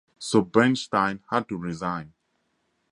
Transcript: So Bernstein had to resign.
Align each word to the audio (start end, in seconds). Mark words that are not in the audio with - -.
So 0.17 0.41
Bernstein 0.41 1.19
had 1.29 1.47
to 1.49 1.57
resign. 1.57 2.13